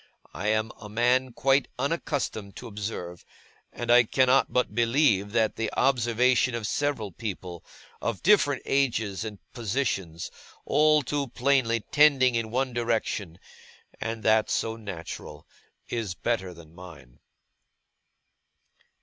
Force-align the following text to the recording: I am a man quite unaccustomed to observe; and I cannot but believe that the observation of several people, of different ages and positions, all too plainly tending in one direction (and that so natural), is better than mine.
I 0.33 0.47
am 0.47 0.71
a 0.81 0.89
man 0.89 1.31
quite 1.31 1.67
unaccustomed 1.77 2.55
to 2.55 2.65
observe; 2.65 3.23
and 3.71 3.91
I 3.91 4.03
cannot 4.03 4.51
but 4.51 4.73
believe 4.73 5.31
that 5.33 5.57
the 5.57 5.71
observation 5.77 6.55
of 6.55 6.65
several 6.65 7.11
people, 7.11 7.63
of 8.01 8.23
different 8.23 8.63
ages 8.65 9.23
and 9.23 9.37
positions, 9.53 10.31
all 10.65 11.03
too 11.03 11.27
plainly 11.27 11.81
tending 11.81 12.33
in 12.33 12.49
one 12.49 12.73
direction 12.73 13.37
(and 13.99 14.23
that 14.23 14.49
so 14.49 14.75
natural), 14.75 15.45
is 15.87 16.15
better 16.15 16.51
than 16.51 16.73
mine. 16.73 17.19